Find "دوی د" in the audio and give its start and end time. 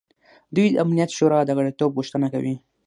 0.55-0.75